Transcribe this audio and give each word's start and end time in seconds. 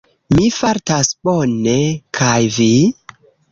Mi 0.37 0.45
fartas 0.55 1.11
bone, 1.29 1.77
kaj 2.21 2.35
vi? 2.59 2.73